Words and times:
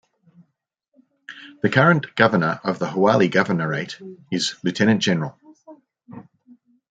The 1.61 1.69
current 1.69 2.15
governor 2.15 2.59
of 2.63 2.79
the 2.79 2.87
Hawalli 2.87 3.29
governorate 3.29 4.01
is 4.31 4.55
Lt.Gen. 4.63 5.31